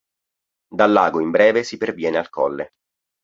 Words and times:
Dal 0.77 0.91
lago 0.91 1.19
in 1.19 1.29
breve 1.29 1.61
si 1.61 1.77
perviene 1.77 2.17
al 2.17 2.31
colle. 2.31 2.71